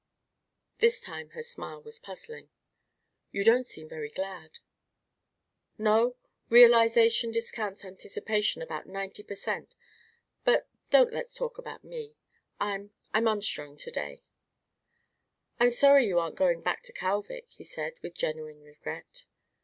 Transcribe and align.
This 0.79 0.99
time 0.99 1.29
her 1.37 1.43
smile 1.43 1.79
was 1.83 1.99
puzzling. 1.99 2.49
"You 3.31 3.43
don't 3.43 3.67
seem 3.67 3.87
very 3.87 4.09
glad!" 4.09 4.57
"No! 5.77 6.15
Realization 6.49 7.29
discounts 7.29 7.85
anticipation 7.85 8.63
about 8.63 8.87
ninety 8.87 9.21
per 9.21 9.35
cent 9.35 9.75
but 10.43 10.67
don't 10.89 11.13
let's 11.13 11.35
talk 11.35 11.59
about 11.59 11.83
me. 11.83 12.15
I 12.59 12.89
I'm 13.13 13.27
unstrung 13.27 13.77
to 13.77 13.91
day." 13.91 14.23
"I'm 15.59 15.69
sorry 15.69 16.07
you 16.07 16.17
aren't 16.17 16.33
going 16.35 16.61
back 16.63 16.81
to 16.85 16.93
Kalvik," 16.93 17.51
he 17.51 17.63
said, 17.63 17.93
with 18.01 18.15
genuine 18.15 18.63
regret. 18.63 19.25